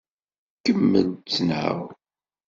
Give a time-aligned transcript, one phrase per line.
[0.63, 1.77] Kemmel ttnaɣ.